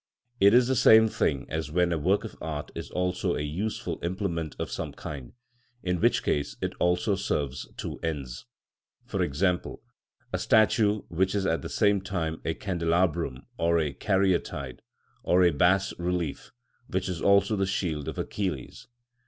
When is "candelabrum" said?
12.55-13.45